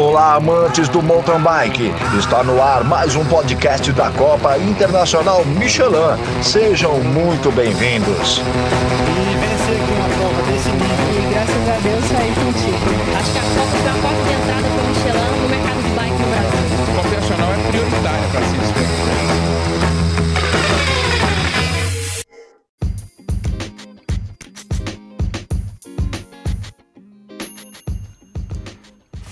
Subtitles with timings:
[0.00, 1.92] Olá, amantes do mountain bike.
[2.18, 6.16] Está no ar mais um podcast da Copa Internacional Michelin.
[6.42, 8.40] Sejam muito bem-vindos.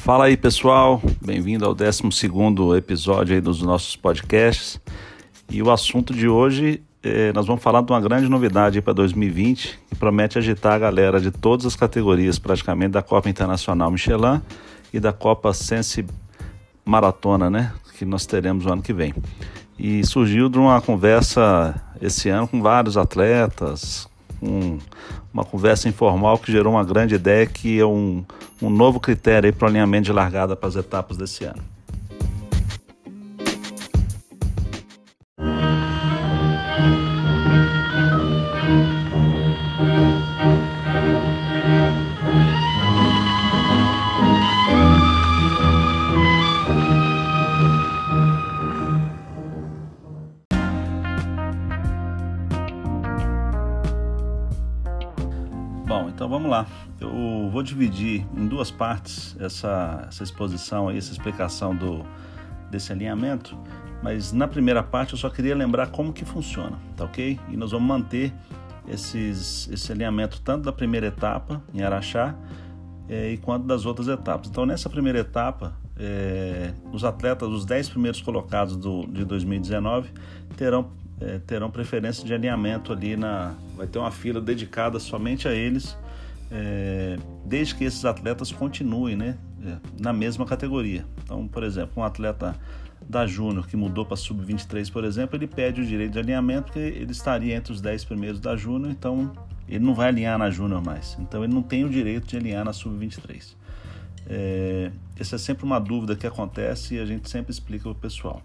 [0.08, 2.02] Fala aí pessoal, bem-vindo ao 12
[2.78, 4.80] episódio aí dos nossos podcasts.
[5.50, 9.78] E o assunto de hoje, eh, nós vamos falar de uma grande novidade para 2020
[9.86, 14.40] que promete agitar a galera de todas as categorias, praticamente da Copa Internacional Michelin
[14.94, 16.06] e da Copa Sense
[16.86, 17.74] Maratona, né?
[17.98, 19.12] Que nós teremos o ano que vem.
[19.78, 24.08] E surgiu de uma conversa esse ano com vários atletas,
[24.42, 24.78] um,
[25.32, 28.24] uma conversa informal que gerou uma grande ideia que é um,
[28.62, 31.77] um novo critério para o alinhamento de largada para as etapas desse ano.
[56.18, 56.66] Então vamos lá.
[57.00, 62.04] Eu vou dividir em duas partes essa, essa exposição, aí, essa explicação do,
[62.72, 63.56] desse alinhamento.
[64.02, 67.38] Mas na primeira parte eu só queria lembrar como que funciona, tá ok?
[67.48, 68.34] E nós vamos manter
[68.88, 72.34] esses, esse alinhamento tanto da primeira etapa em Araxá
[73.08, 74.48] eh, e quanto das outras etapas.
[74.48, 80.10] Então nessa primeira etapa, eh, os atletas, os 10 primeiros colocados do, de 2019
[80.56, 83.54] terão é, terão preferência de alinhamento ali na.
[83.76, 85.96] Vai ter uma fila dedicada somente a eles,
[86.50, 91.04] é, desde que esses atletas continuem né, é, na mesma categoria.
[91.22, 92.56] Então, por exemplo, um atleta
[93.08, 96.78] da Júnior que mudou para Sub-23, por exemplo, ele pede o direito de alinhamento porque
[96.78, 99.32] ele estaria entre os 10 primeiros da Júnior, então
[99.68, 101.16] ele não vai alinhar na Júnior mais.
[101.20, 103.54] Então ele não tem o direito de alinhar na Sub-23.
[104.26, 107.94] É, essa é sempre uma dúvida que acontece e a gente sempre explica para o
[107.94, 108.42] pessoal.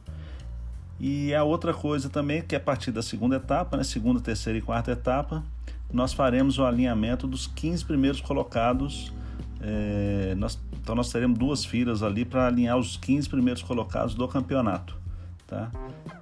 [0.99, 4.57] E a outra coisa também, que é a partir da segunda etapa, né, segunda, terceira
[4.57, 5.43] e quarta etapa,
[5.93, 9.13] nós faremos o alinhamento dos 15 primeiros colocados.
[9.61, 14.27] É, nós, então nós teremos duas filas ali para alinhar os 15 primeiros colocados do
[14.27, 14.97] campeonato.
[15.45, 15.71] Tá?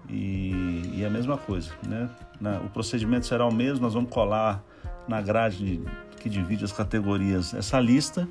[0.10, 2.10] E, e a mesma coisa, né?
[2.40, 4.62] Na, o procedimento será o mesmo, nós vamos colar
[5.08, 5.82] na grade
[6.20, 8.28] que divide as categorias essa lista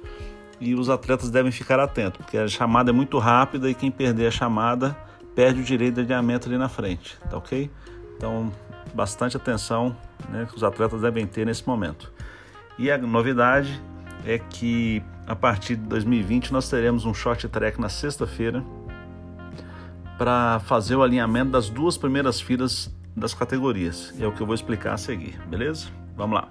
[0.60, 4.26] e os atletas devem ficar atentos, porque a chamada é muito rápida e quem perder
[4.26, 4.96] a chamada
[5.34, 7.70] perde o direito de alinhamento ali na frente, tá ok?
[8.16, 8.52] Então,
[8.92, 9.96] bastante atenção
[10.28, 12.12] né, que os atletas devem ter nesse momento.
[12.78, 13.80] E a novidade
[14.24, 18.64] é que a partir de 2020 nós teremos um short track na sexta-feira
[20.18, 24.12] para fazer o alinhamento das duas primeiras filas das categorias.
[24.18, 25.88] E é o que eu vou explicar a seguir, beleza?
[26.16, 26.48] Vamos lá.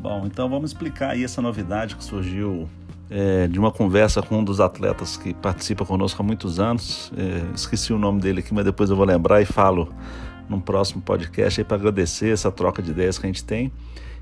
[0.00, 2.68] Bom, então vamos explicar aí essa novidade que surgiu
[3.10, 7.12] é, de uma conversa com um dos atletas que participa conosco há muitos anos.
[7.16, 9.88] É, esqueci o nome dele aqui, mas depois eu vou lembrar e falo
[10.48, 13.72] num próximo podcast aí para agradecer essa troca de ideias que a gente tem.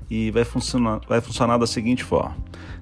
[0.09, 2.35] E vai funcionar, vai funcionar da seguinte forma: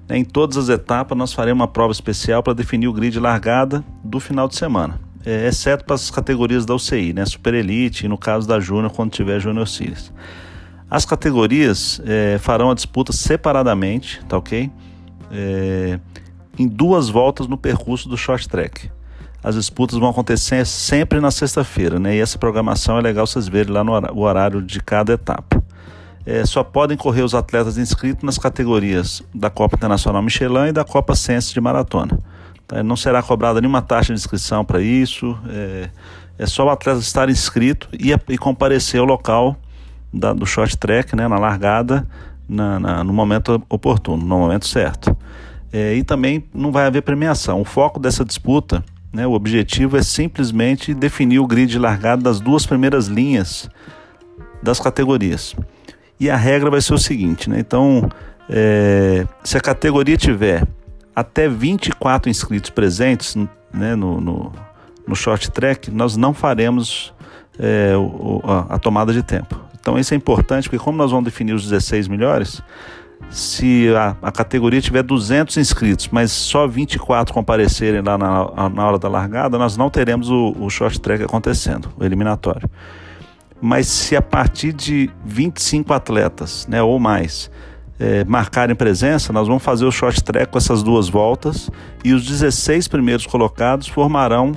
[0.08, 3.84] né, em todas as etapas, nós faremos uma prova especial para definir o grid largada
[4.02, 8.08] do final de semana, é, exceto para as categorias da UCI, né, Super Elite e
[8.08, 10.12] no caso da Júnior, quando tiver Júnior Series.
[10.90, 14.70] As categorias é, farão a disputa separadamente, tá ok?
[15.32, 15.98] É,
[16.58, 18.90] em duas voltas no percurso do short track.
[19.42, 22.16] As disputas vão acontecer sempre na sexta-feira, né?
[22.16, 25.62] E essa programação é legal vocês verem lá no horário de cada etapa.
[26.24, 30.84] É, só podem correr os atletas inscritos nas categorias da Copa Internacional Michelin e da
[30.84, 32.18] Copa Sense de Maratona.
[32.66, 32.82] Tá?
[32.82, 35.38] Não será cobrada nenhuma taxa de inscrição para isso.
[35.48, 35.90] É,
[36.38, 39.56] é, só o atleta estar inscrito e, e comparecer ao local
[40.18, 42.06] da, do short track, né, na largada,
[42.48, 45.16] na, na, no momento oportuno, no momento certo.
[45.72, 47.60] É, e também não vai haver premiação.
[47.60, 52.40] O foco dessa disputa, né, o objetivo é simplesmente definir o grid de largada das
[52.40, 53.68] duas primeiras linhas
[54.62, 55.54] das categorias.
[56.18, 57.58] E a regra vai ser o seguinte, né?
[57.60, 58.08] Então,
[58.48, 60.64] É, se a categoria tiver
[61.14, 63.34] até 24 inscritos presentes
[63.72, 64.52] né, no, no,
[65.06, 67.12] no short track, nós não faremos
[67.58, 69.58] é, o, a, a, tomada de tempo.
[69.86, 72.60] Então isso é importante, porque como nós vamos definir os 16 melhores,
[73.30, 78.98] se a, a categoria tiver 200 inscritos, mas só 24 comparecerem lá na, na hora
[78.98, 82.68] da largada, nós não teremos o, o short track acontecendo, o eliminatório.
[83.60, 87.48] Mas se a partir de 25 atletas né, ou mais
[88.00, 91.70] é, marcarem presença, nós vamos fazer o short track com essas duas voltas
[92.04, 94.50] e os 16 primeiros colocados formarão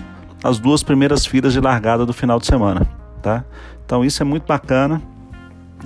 [0.43, 2.89] as duas primeiras filas de largada do final de semana,
[3.21, 3.45] tá?
[3.85, 4.99] Então isso é muito bacana,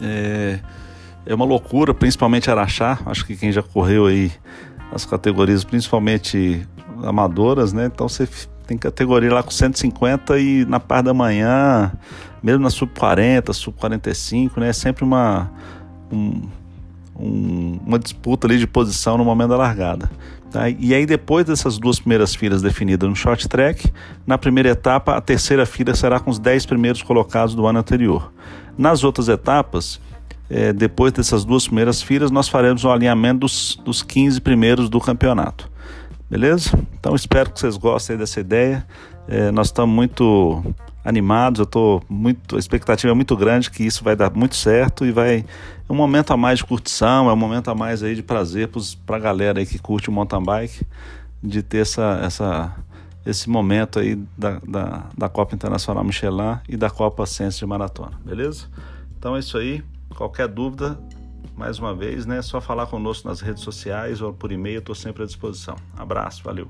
[0.01, 0.59] é,
[1.25, 4.31] é uma loucura, principalmente Araxá, acho que quem já correu aí
[4.91, 6.67] as categorias, principalmente
[7.03, 7.85] amadoras, né?
[7.85, 8.27] Então você
[8.67, 11.91] tem categoria lá com 150 e na parte da manhã,
[12.41, 14.69] mesmo na sub 40, sub 45, né?
[14.69, 15.51] É sempre uma
[16.11, 16.41] um,
[17.19, 20.09] um, uma disputa ali de posição no momento da largada.
[20.53, 20.69] Tá?
[20.69, 23.91] E aí, depois dessas duas primeiras filas definidas no short track,
[24.25, 28.31] na primeira etapa, a terceira fila será com os 10 primeiros colocados do ano anterior.
[28.77, 30.00] Nas outras etapas,
[30.47, 35.00] é, depois dessas duas primeiras filas, nós faremos o alinhamento dos, dos 15 primeiros do
[35.00, 35.67] campeonato.
[36.29, 36.69] Beleza?
[37.00, 38.85] Então espero que vocês gostem dessa ideia.
[39.27, 40.63] É, nós estamos muito
[41.03, 45.05] animados, eu estou muito, a expectativa é muito grande que isso vai dar muito certo
[45.05, 45.45] e vai
[45.88, 48.69] é um momento a mais de curtição, é um momento a mais aí de prazer
[49.05, 50.85] para a galera aí que curte o mountain bike,
[51.41, 52.75] de ter essa, essa,
[53.25, 58.17] esse momento aí da, da, da Copa Internacional Michelin e da Copa Sense de Maratona,
[58.23, 58.67] beleza?
[59.19, 59.83] Então é isso aí,
[60.15, 60.97] qualquer dúvida,
[61.57, 64.95] mais uma vez, né, é só falar conosco nas redes sociais ou por e-mail, estou
[64.95, 65.75] sempre à disposição.
[65.97, 66.69] Abraço, valeu!